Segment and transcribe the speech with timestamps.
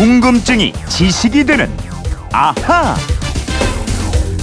[0.00, 1.68] 궁금증이 지식이 되는
[2.32, 2.94] 아하.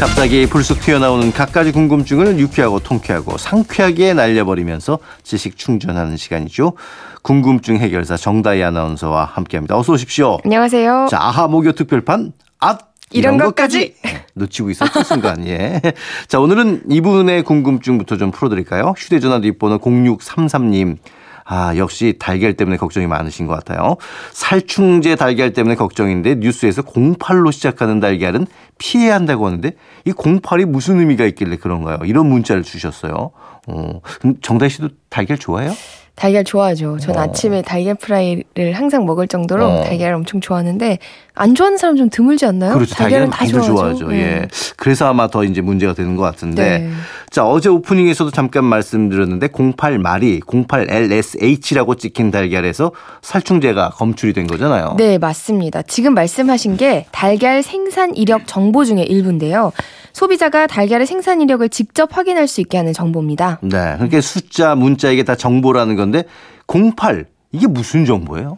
[0.00, 6.72] 갑자기 불쑥 튀어나오는 갖가지 궁금증을 유쾌하고 통쾌하고 상쾌하게 날려버리면서 지식 충전하는 시간이죠.
[7.20, 9.76] 궁금증 해결사 정다희 아나운서와 함께합니다.
[9.76, 10.38] 어서 오십시오.
[10.42, 11.08] 안녕하세요.
[11.10, 13.94] 자, 아하 목요 특별판 앗 이런 것까지.
[14.32, 15.82] 놓치고 있었던 순간, 예.
[16.28, 18.94] 자, 오늘은 이분의 궁금증부터 좀 풀어드릴까요?
[18.96, 20.96] 휴대전화 뒷번호 0633님.
[21.44, 23.96] 아, 역시 달걀 때문에 걱정이 많으신 것 같아요.
[24.32, 28.46] 살충제 달걀 때문에 걱정인데 뉴스에서 08로 시작하는 달걀은
[28.78, 29.72] 피해야 한다고 하는데
[30.04, 31.98] 이 08이 무슨 의미가 있길래 그런가요?
[32.04, 33.30] 이런 문자를 주셨어요.
[33.68, 35.72] 어, 그럼 정다희 씨도 달걀 좋아해요?
[36.14, 36.98] 달걀 좋아하죠.
[36.98, 37.20] 전 어.
[37.20, 39.84] 아침에 달걀 프라이를 항상 먹을 정도로 어.
[39.84, 40.98] 달걀을 엄청 좋아하는데
[41.34, 42.74] 안 좋아하는 사람 좀 드물지 않나요?
[42.74, 42.94] 그렇죠.
[42.94, 43.74] 달걀은 많이들 좋아하죠.
[43.74, 44.08] 좋아하죠.
[44.08, 44.18] 네.
[44.18, 44.48] 예.
[44.76, 46.78] 그래서 아마 더 이제 문제가 되는 것 같은데.
[46.78, 46.90] 네.
[47.30, 52.92] 자, 어제 오프닝에서도 잠깐 말씀드렸는데 08말이 08LSH라고 찍힌 달걀에서
[53.22, 54.96] 살충제가 검출이 된 거잖아요.
[54.98, 55.80] 네, 맞습니다.
[55.82, 59.72] 지금 말씀하신 게 달걀 생산 이력 정보 중에 일부인데요.
[60.12, 63.60] 소비자가 달걀의 생산 이력을 직접 확인할 수 있게 하는 정보입니다.
[63.62, 63.94] 네.
[63.96, 66.24] 그러니까 숫자, 문자 이게 다 정보라는 건데
[66.66, 68.56] 08 이게 무슨 정보예요?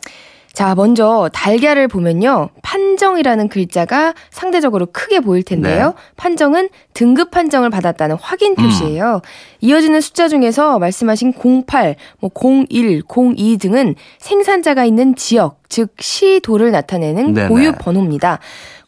[0.54, 2.48] 자, 먼저 달걀을 보면요.
[2.62, 5.86] 판정이라는 글자가 상대적으로 크게 보일 텐데요.
[5.86, 5.92] 네.
[6.16, 8.62] 판정은 등급 판정을 받았다는 확인 음.
[8.62, 9.20] 표시예요.
[9.60, 11.32] 이어지는 숫자 중에서 말씀하신
[11.66, 12.30] 08, 뭐
[12.70, 13.02] 01,
[13.36, 17.48] 02 등은 생산자가 있는 지역, 즉 시도를 나타내는 네네.
[17.48, 18.38] 고유 번호입니다.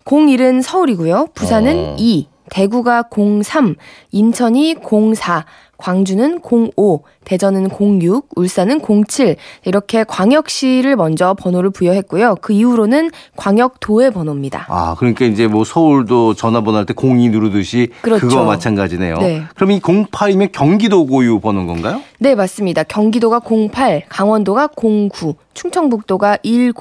[0.04, 1.30] 01은 서울이고요.
[1.34, 1.96] 부산은 어.
[1.98, 3.08] 2, 대구가
[3.42, 3.74] 03,
[4.12, 5.44] 인천이 04,
[5.78, 12.36] 광주는 05, 대전은 06, 울산은 07 이렇게 광역시를 먼저 번호를 부여했고요.
[12.40, 14.66] 그 이후로는 광역도의 번호입니다.
[14.68, 18.28] 아, 그러니까 이제 뭐 서울도 전화번호 할 때 02 누르듯이 그렇죠.
[18.28, 19.18] 그거 마찬가지네요.
[19.18, 19.42] 네.
[19.56, 22.00] 그럼 이 08이면 경기도 고유 번호인 건가요?
[22.18, 22.82] 네, 맞습니다.
[22.84, 26.72] 경기도가 08, 강원도가 09, 충청북도가 10,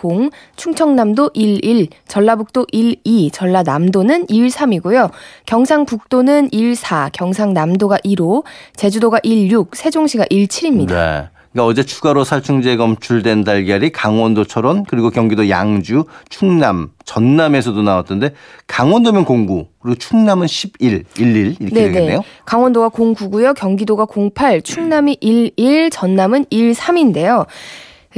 [0.55, 5.09] 충청남도 11, 전라북도 12, 전라남도는 13이고요.
[5.45, 8.43] 경상북도는 14, 경상남도가 15,
[8.85, 10.89] 제주도가 16, 세종시가 17입니다.
[10.89, 11.27] 네.
[11.51, 18.33] 그러니까 어제 추가로 살충제 검출된 달걀이 강원도 철원 그리고 경기도 양주, 충남, 전남에서도 나왔던데
[18.67, 22.21] 강원도면 09 그리고 충남은 11, 11 이렇게 되겠네요.
[22.45, 23.55] 강원도가 09고요.
[23.55, 27.47] 경기도가 08, 충남이 11, 전남은 13인데요.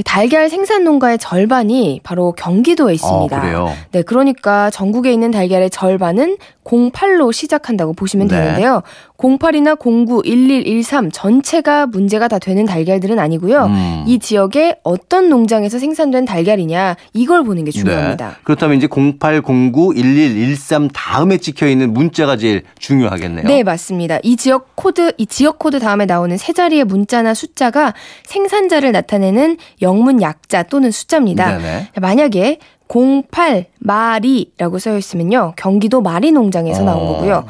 [0.05, 3.35] 달걀 생산 농가의 절반이 바로 경기도에 있습니다.
[3.35, 3.73] 아, 그래요?
[3.91, 8.35] 네, 그러니까 전국에 있는 달걀의 절반은 08로 시작한다고 보시면 네.
[8.35, 8.83] 되는데요.
[9.17, 13.65] 08이나 09, 11, 13 전체가 문제가 다 되는 달걀들은 아니고요.
[13.65, 14.03] 음.
[14.05, 18.27] 이 지역에 어떤 농장에서 생산된 달걀이냐 이걸 보는 게 중요합니다.
[18.27, 18.35] 네.
[18.43, 23.47] 그렇다면 이제 08, 09, 11, 13 다음에 찍혀 있는 문자가 제일 중요하겠네요.
[23.47, 24.19] 네, 맞습니다.
[24.23, 27.93] 이 지역 코드, 이 지역 코드 다음에 나오는 세 자리의 문자나 숫자가
[28.25, 31.57] 생산자를 나타내는 영문 약자 또는 숫자입니다.
[31.57, 31.87] 네네.
[32.01, 35.53] 만약에 08 마리라고 써 있으면요.
[35.55, 37.13] 경기도 마리 농장에서 나온 어.
[37.13, 37.45] 거고요.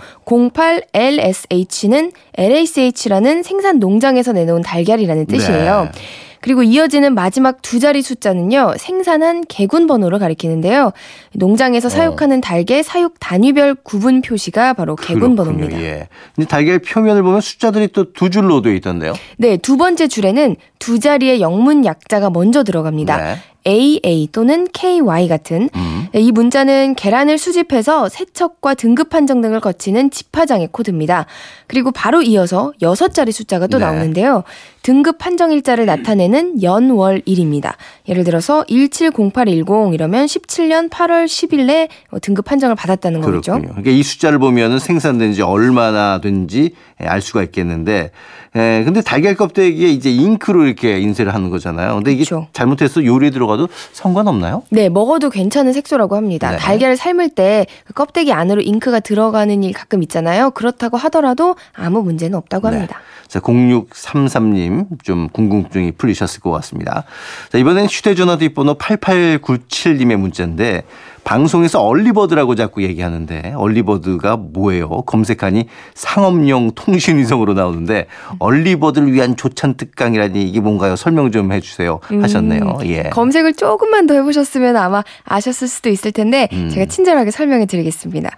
[0.53, 5.89] 08 LSH는 LSH라는 생산 농장에서 내놓은 달걀이라는 뜻이에요.
[5.93, 5.99] 네.
[6.39, 10.91] 그리고 이어지는 마지막 두 자리 숫자는요, 생산한 개군 번호를 가리키는데요.
[11.33, 11.89] 농장에서 어.
[11.89, 15.57] 사육하는 달걀 사육 단위별 구분 표시가 바로 개군 그렇군요.
[15.57, 15.81] 번호입니다.
[15.81, 16.07] 예.
[16.35, 19.13] 근데 달걀 표면을 보면 숫자들이 또 두 줄로 되어 있던데요.
[19.37, 23.17] 네, 두 번째 줄에는 두 자리의 영문 약자가 먼저 들어갑니다.
[23.17, 23.35] 네.
[23.67, 26.07] AA 또는 KY 같은 음.
[26.27, 31.25] 네, 이 문자는 계란을 수집해서 세척과 등급 판정 등을 거치는 집화장의 코드입니다.
[31.67, 33.85] 그리고 바로 이어서 여섯 자리 숫자가 또 네.
[33.85, 34.43] 나오는데요.
[34.83, 37.77] 등급 판정 일자를 나타내는 연월일입니다.
[38.09, 41.87] 예를 들어서 170810 이러면 17년 8월 10일에
[42.21, 43.53] 등급 판정을 받았다는 거죠.
[43.53, 43.69] 그렇군요.
[43.69, 48.11] 그러니까 이 숫자를 보면은 생산된 지 얼마나 된지 알 수가 있겠는데,
[48.55, 51.95] 에, 근데 달걀 껍데기에 이제 잉크로 이렇게 인쇄를 하는 거잖아요.
[51.95, 52.47] 근데 이게 그렇죠.
[52.53, 54.63] 잘못해서 요리에 들어가도 상관없나요?
[54.69, 56.51] 네, 먹어도 괜찮은 색소라고 합니다.
[56.51, 56.57] 네.
[56.57, 60.51] 달걀을 삶을 때 그 껍데기 안으로 잉크가 들어가는 일 가끔 있잖아요.
[60.51, 62.75] 그렇다고 하더라도 아무 문제는 없다고 네.
[62.75, 62.99] 합니다.
[63.27, 67.03] 자, 0633님 좀 궁금증이 풀리셨을 것 같습니다.
[67.49, 70.83] 자, 이번엔 휴대전화 뒷번호 8897님의 문자인데
[71.27, 75.01] 방송에서 얼리버드라고 자꾸 얘기하는데 얼리버드가 뭐예요?
[75.01, 78.05] 검색하니 상업용 통신위성으로 나오는데
[78.39, 80.95] 얼리버드를 위한 조찬 특강이라니 이게 뭔가요?
[80.95, 81.99] 설명 좀 해주세요.
[82.01, 82.79] 하셨네요.
[82.85, 83.01] 예.
[83.01, 86.69] 음, 검색을 조금만 더 해보셨으면 아마 아셨을 수도 있을 텐데 음.
[86.69, 88.29] 제가 친절하게 설명해 드리겠습니다.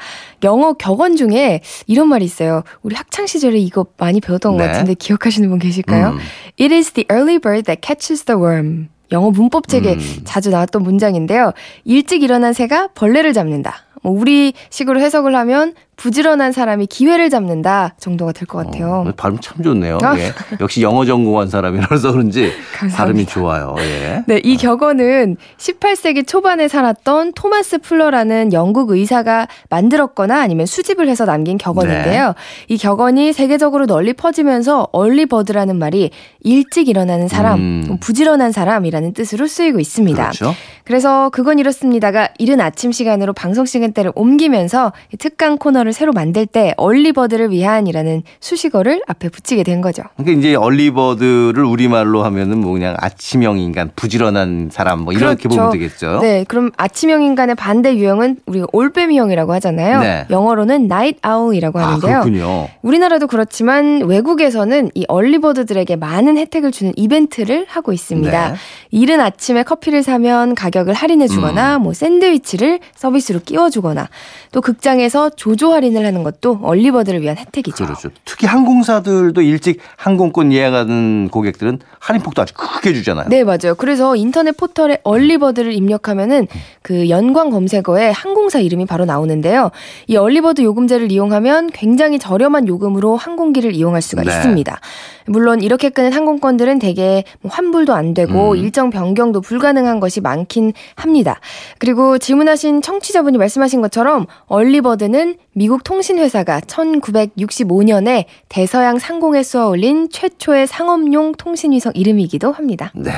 [0.44, 2.64] 영어 격언 중에 이런 말이 있어요.
[2.82, 4.64] 우리 학창 시절에 이거 많이 배웠던 네.
[4.64, 6.14] 것 같은데 기억하시는 분 계실까요?
[6.14, 6.18] 음.
[6.60, 8.88] It is the early bird that catches the worm.
[9.12, 10.22] 영어 문법 책에 음.
[10.24, 11.54] 자주 나왔던 문장인데요.
[11.86, 13.86] 일찍 일어난 새가 벌레를 잡는다.
[14.02, 19.04] 뭐 우리식으로 해석을 하면 부지런한 사람이 기회를 잡는다 정도가 될 것 같아요.
[19.06, 19.98] 어, 발음 참 좋네요.
[20.02, 20.18] 아.
[20.18, 20.32] 예.
[20.62, 22.52] 역시 영어 전공한 사람이라서 그런지.
[22.96, 23.76] 발음이 좋아요.
[23.80, 24.24] 예.
[24.26, 31.58] 네, 이 격언은 18세기 초반에 살았던 토마스 플러라는 영국 의사가 만들었거나 아니면 수집을 해서 남긴
[31.58, 32.28] 격언인데요.
[32.28, 32.34] 네.
[32.70, 36.12] 이 격언이 세계적으로 널리 퍼지면서 얼리버드라는 말이
[36.42, 37.98] 일찍 일어나는 사람, 음.
[38.00, 40.24] 부지런한 사람이라는 뜻으로 쓰이고 있습니다.
[40.24, 40.56] 그렇죠.
[40.86, 46.74] 그래서 그건 이렇습니다가 이른 아침 시간으로 방송 시간대를 옮기면서 이 특강 코너를 새로 만들 때
[46.78, 50.04] 얼리버드를 위한이라는 수식어를 앞에 붙이게 된 거죠.
[50.18, 55.58] 그러니까 이제 얼리버드를 우리말로 하면은 뭐 그냥 아침형 인간, 부지런한 사람 뭐 이렇게 그렇죠.
[55.58, 56.20] 보면 되겠죠.
[56.22, 60.00] 네, 그럼 아침형 인간의 반대 유형은 우리가 올빼미형이라고 하잖아요.
[60.02, 60.26] 네.
[60.30, 62.22] 영어로는 night owl이라고 아, 하는데요.
[62.22, 62.68] 그렇군요.
[62.82, 68.50] 우리나라도 그렇지만 외국에서는 이 얼리버드들에게 많은 혜택을 주는 이벤트를 하고 있습니다.
[68.50, 68.56] 네.
[68.92, 71.84] 이른 아침에 커피를 사면 가격을 할인해 주거나 음.
[71.84, 74.10] 뭐 샌드위치를 서비스로 끼워 주거나
[74.52, 77.86] 또 극장에서 조조 할인을 하는 것도 얼리버드를 위한 혜택이죠.
[77.86, 78.10] 그렇죠.
[78.26, 83.30] 특히 항공사들도 일찍 항공권 예약하는 고객들은 할인폭도 아주 크게 주잖아요.
[83.30, 83.76] 네, 맞아요.
[83.78, 86.48] 그래서 인터넷 포털에 얼리버드를 입력하면은
[86.82, 89.72] 그 연관 검색어에 항공사 이름이 바로 나오는데요.
[90.08, 94.32] 이 얼리버드 요금제를 이용하면 굉장히 저렴한 요금으로 항공기를 이용할 수가 네.
[94.32, 94.80] 있습니다.
[95.28, 98.58] 물론 이렇게 끄는 항공권들은 대개 뭐 환불도 안 되고 음.
[98.58, 101.40] 일정 변경도 불가능한 것이 많긴 합니다.
[101.78, 105.36] 그리고 질문하신 청취자분이 말씀하신 것처럼 얼리버드는
[105.70, 112.92] 미국 통신회사가 1965년에 대서양 상공에 쏘아 올린 최초의 상업용 통신위성 이름이기도 합니다.
[112.96, 113.12] 네.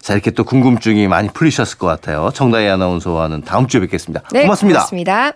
[0.00, 2.30] 자, 이렇게 또 궁금증이 많이 풀리셨을 것 같아요.
[2.32, 4.22] 정다희 아나운서와는 다음 주에 뵙겠습니다.
[4.30, 4.78] 네, 고맙습니다.
[4.78, 5.32] 고맙습니다.